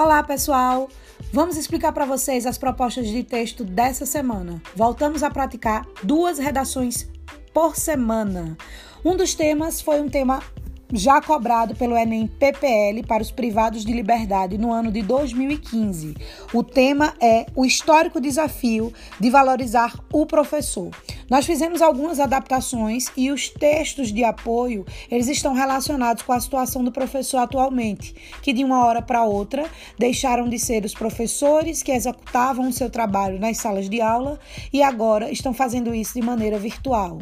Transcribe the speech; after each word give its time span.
Olá, 0.00 0.22
pessoal! 0.22 0.88
Vamos 1.32 1.56
explicar 1.56 1.90
para 1.90 2.04
vocês 2.04 2.46
as 2.46 2.56
propostas 2.56 3.08
de 3.08 3.24
texto 3.24 3.64
dessa 3.64 4.06
semana. 4.06 4.62
Voltamos 4.76 5.24
a 5.24 5.28
praticar 5.28 5.84
duas 6.04 6.38
redações 6.38 7.10
por 7.52 7.74
semana. 7.74 8.56
Um 9.04 9.16
dos 9.16 9.34
temas 9.34 9.80
foi 9.80 10.00
um 10.00 10.08
tema 10.08 10.40
já 10.92 11.20
cobrado 11.20 11.74
pelo 11.74 11.96
Enem 11.96 12.26
PPL 12.26 13.02
para 13.06 13.22
os 13.22 13.30
privados 13.30 13.84
de 13.84 13.92
liberdade 13.92 14.56
no 14.56 14.72
ano 14.72 14.90
de 14.90 15.02
2015. 15.02 16.14
O 16.52 16.62
tema 16.62 17.14
é 17.20 17.46
o 17.54 17.64
histórico 17.64 18.20
desafio 18.20 18.92
de 19.20 19.30
valorizar 19.30 19.98
o 20.12 20.24
professor. 20.24 20.90
Nós 21.28 21.44
fizemos 21.44 21.82
algumas 21.82 22.18
adaptações 22.18 23.06
e 23.16 23.30
os 23.30 23.48
textos 23.48 24.12
de 24.12 24.24
apoio, 24.24 24.86
eles 25.10 25.28
estão 25.28 25.52
relacionados 25.52 26.22
com 26.22 26.32
a 26.32 26.40
situação 26.40 26.82
do 26.82 26.90
professor 26.90 27.38
atualmente, 27.38 28.14
que 28.42 28.52
de 28.52 28.64
uma 28.64 28.84
hora 28.86 29.02
para 29.02 29.24
outra 29.24 29.66
deixaram 29.98 30.48
de 30.48 30.58
ser 30.58 30.84
os 30.84 30.94
professores 30.94 31.82
que 31.82 31.92
executavam 31.92 32.68
o 32.68 32.72
seu 32.72 32.88
trabalho 32.88 33.38
nas 33.38 33.58
salas 33.58 33.88
de 33.88 34.00
aula 34.00 34.38
e 34.72 34.82
agora 34.82 35.30
estão 35.30 35.52
fazendo 35.52 35.94
isso 35.94 36.14
de 36.14 36.22
maneira 36.22 36.58
virtual. 36.58 37.18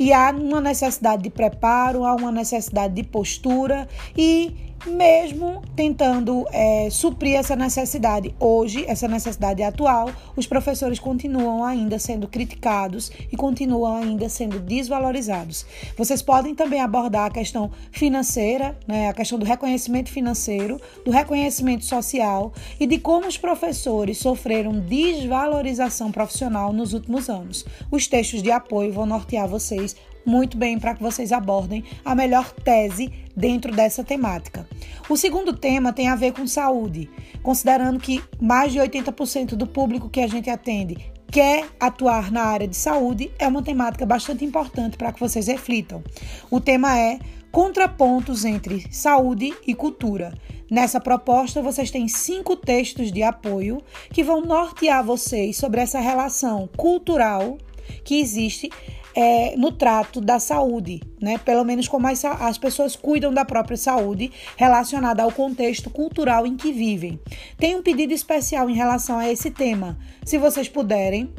E 0.00 0.14
há 0.14 0.30
uma 0.30 0.62
necessidade 0.62 1.24
de 1.24 1.28
preparo, 1.28 2.06
há 2.06 2.14
uma 2.14 2.32
necessidade 2.32 2.94
de 2.94 3.02
postura 3.02 3.86
e 4.16 4.69
mesmo 4.86 5.62
tentando 5.76 6.46
é, 6.52 6.88
suprir 6.90 7.36
essa 7.36 7.54
necessidade. 7.54 8.34
Hoje, 8.38 8.84
essa 8.86 9.06
necessidade 9.06 9.62
atual, 9.62 10.10
os 10.36 10.46
professores 10.46 10.98
continuam 10.98 11.64
ainda 11.64 11.98
sendo 11.98 12.26
criticados 12.28 13.10
e 13.30 13.36
continuam 13.36 13.96
ainda 13.96 14.28
sendo 14.28 14.58
desvalorizados. 14.58 15.66
Vocês 15.96 16.22
podem 16.22 16.54
também 16.54 16.80
abordar 16.80 17.26
a 17.26 17.30
questão 17.30 17.70
financeira, 17.90 18.78
né, 18.86 19.08
a 19.08 19.12
questão 19.12 19.38
do 19.38 19.44
reconhecimento 19.44 20.10
financeiro, 20.10 20.80
do 21.04 21.10
reconhecimento 21.10 21.84
social 21.84 22.52
e 22.78 22.86
de 22.86 22.98
como 22.98 23.26
os 23.26 23.36
professores 23.36 24.18
sofreram 24.18 24.80
desvalorização 24.80 26.10
profissional 26.10 26.72
nos 26.72 26.92
últimos 26.92 27.28
anos. 27.28 27.64
Os 27.90 28.06
textos 28.06 28.42
de 28.42 28.50
apoio 28.50 28.92
vão 28.92 29.06
nortear 29.06 29.48
vocês 29.48 29.96
muito 30.24 30.56
bem 30.56 30.78
para 30.78 30.94
que 30.94 31.02
vocês 31.02 31.32
abordem 31.32 31.84
a 32.04 32.14
melhor 32.14 32.50
tese 32.52 33.12
dentro 33.36 33.72
dessa 33.72 34.04
temática. 34.04 34.66
O 35.08 35.16
segundo 35.16 35.56
tema 35.56 35.92
tem 35.92 36.08
a 36.08 36.16
ver 36.16 36.32
com 36.32 36.46
saúde, 36.46 37.10
considerando 37.42 37.98
que 37.98 38.22
mais 38.40 38.72
de 38.72 38.78
80% 38.78 39.56
do 39.56 39.66
público 39.66 40.08
que 40.08 40.20
a 40.20 40.26
gente 40.26 40.50
atende 40.50 40.96
quer 41.30 41.68
atuar 41.78 42.32
na 42.32 42.42
área 42.42 42.66
de 42.66 42.76
saúde, 42.76 43.30
é 43.38 43.46
uma 43.46 43.62
temática 43.62 44.04
bastante 44.04 44.44
importante 44.44 44.96
para 44.96 45.12
que 45.12 45.20
vocês 45.20 45.46
reflitam. 45.46 46.02
O 46.50 46.60
tema 46.60 46.98
é 46.98 47.20
contrapontos 47.52 48.44
entre 48.44 48.86
saúde 48.92 49.54
e 49.66 49.74
cultura. 49.74 50.32
Nessa 50.70 51.00
proposta, 51.00 51.62
vocês 51.62 51.90
têm 51.90 52.06
cinco 52.08 52.56
textos 52.56 53.12
de 53.12 53.22
apoio 53.22 53.82
que 54.12 54.22
vão 54.22 54.40
nortear 54.40 55.04
vocês 55.04 55.56
sobre 55.56 55.80
essa 55.80 56.00
relação 56.00 56.68
cultural 56.76 57.58
que 58.04 58.20
existe 58.20 58.70
é, 59.14 59.56
no 59.56 59.72
trato 59.72 60.20
da 60.20 60.38
saúde, 60.38 61.00
né? 61.20 61.38
Pelo 61.38 61.64
menos 61.64 61.88
como 61.88 62.06
as, 62.06 62.24
as 62.24 62.58
pessoas 62.58 62.96
cuidam 62.96 63.32
da 63.32 63.44
própria 63.44 63.76
saúde 63.76 64.30
relacionada 64.56 65.22
ao 65.22 65.32
contexto 65.32 65.90
cultural 65.90 66.46
em 66.46 66.56
que 66.56 66.72
vivem. 66.72 67.20
Tem 67.58 67.76
um 67.76 67.82
pedido 67.82 68.12
especial 68.12 68.68
em 68.70 68.74
relação 68.74 69.18
a 69.18 69.30
esse 69.30 69.50
tema. 69.50 69.98
Se 70.24 70.38
vocês 70.38 70.68
puderem, 70.68 71.32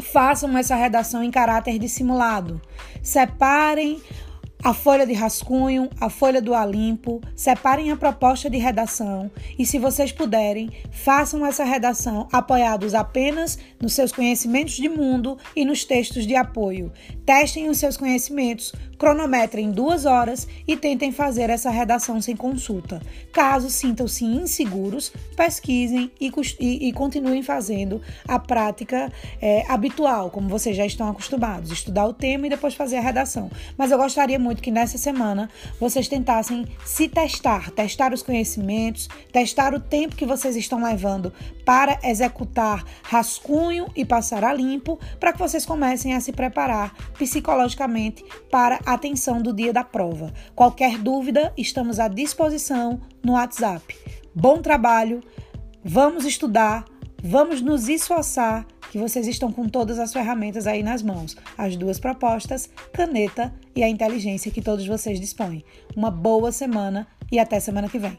façam 0.00 0.56
essa 0.56 0.74
redação 0.74 1.22
em 1.22 1.30
caráter 1.30 1.78
de 1.78 1.88
simulado. 1.88 2.60
Separem 3.02 4.00
a 4.62 4.74
folha 4.74 5.06
de 5.06 5.12
rascunho, 5.14 5.88
a 5.98 6.10
folha 6.10 6.40
do 6.40 6.54
Alimpo, 6.54 7.20
separem 7.34 7.90
a 7.90 7.96
proposta 7.96 8.50
de 8.50 8.58
redação 8.58 9.30
e, 9.58 9.64
se 9.64 9.78
vocês 9.78 10.12
puderem, 10.12 10.70
façam 10.90 11.44
essa 11.46 11.64
redação 11.64 12.28
apoiados 12.30 12.94
apenas 12.94 13.58
nos 13.80 13.94
seus 13.94 14.12
conhecimentos 14.12 14.74
de 14.74 14.88
mundo 14.88 15.38
e 15.56 15.64
nos 15.64 15.84
textos 15.84 16.26
de 16.26 16.36
apoio. 16.36 16.92
Testem 17.24 17.68
os 17.68 17.78
seus 17.78 17.96
conhecimentos, 17.96 18.72
cronometrem 18.98 19.70
duas 19.70 20.04
horas 20.04 20.46
e 20.68 20.76
tentem 20.76 21.10
fazer 21.10 21.48
essa 21.48 21.70
redação 21.70 22.20
sem 22.20 22.36
consulta. 22.36 23.00
Caso 23.32 23.70
sintam-se 23.70 24.24
inseguros, 24.24 25.10
pesquisem 25.34 26.10
e, 26.20 26.30
e, 26.58 26.88
e, 26.88 26.92
continuem 26.92 27.42
fazendo 27.42 28.02
a 28.28 28.38
prática 28.38 29.10
é, 29.40 29.64
habitual, 29.68 30.30
como 30.30 30.48
vocês 30.48 30.76
já 30.76 30.84
estão 30.84 31.08
acostumados, 31.08 31.70
estudar 31.70 32.06
o 32.06 32.12
tema 32.12 32.46
e 32.46 32.50
depois 32.50 32.74
fazer 32.74 32.96
a 32.96 33.00
redação. 33.00 33.50
Mas 33.78 33.90
eu 33.90 33.96
gostaria 33.96 34.38
muito 34.38 34.49
muito 34.50 34.62
que 34.62 34.70
nessa 34.72 34.98
semana 34.98 35.48
vocês 35.78 36.08
tentassem 36.08 36.66
se 36.84 37.08
testar, 37.08 37.70
testar 37.70 38.12
os 38.12 38.20
conhecimentos, 38.20 39.08
testar 39.32 39.72
o 39.72 39.78
tempo 39.78 40.16
que 40.16 40.26
vocês 40.26 40.56
estão 40.56 40.82
levando 40.82 41.32
para 41.64 42.00
executar 42.02 42.84
rascunho 43.04 43.86
e 43.94 44.04
passar 44.04 44.42
a 44.42 44.52
limpo, 44.52 44.98
para 45.20 45.32
que 45.32 45.38
vocês 45.38 45.64
comecem 45.64 46.14
a 46.14 46.20
se 46.20 46.32
preparar 46.32 46.92
psicologicamente 47.16 48.24
para 48.50 48.80
a 48.84 48.94
atenção 48.94 49.40
do 49.40 49.52
dia 49.52 49.72
da 49.72 49.84
prova. 49.84 50.34
Qualquer 50.52 50.98
dúvida, 50.98 51.52
estamos 51.56 52.00
à 52.00 52.08
disposição 52.08 53.00
no 53.22 53.34
WhatsApp. 53.34 53.96
Bom 54.34 54.60
trabalho, 54.60 55.20
vamos 55.84 56.24
estudar, 56.24 56.84
vamos 57.22 57.62
nos 57.62 57.88
esforçar 57.88 58.66
que 58.90 58.98
vocês 58.98 59.26
estão 59.26 59.52
com 59.52 59.68
todas 59.68 59.98
as 59.98 60.12
ferramentas 60.12 60.66
aí 60.66 60.82
nas 60.82 61.00
mãos, 61.00 61.36
as 61.56 61.76
duas 61.76 61.98
propostas, 61.98 62.68
caneta 62.92 63.54
e 63.74 63.82
a 63.82 63.88
inteligência 63.88 64.50
que 64.50 64.60
todos 64.60 64.86
vocês 64.86 65.20
dispõem. 65.20 65.64
Uma 65.96 66.10
boa 66.10 66.50
semana 66.50 67.06
e 67.30 67.38
até 67.38 67.60
semana 67.60 67.88
que 67.88 67.98
vem. 67.98 68.16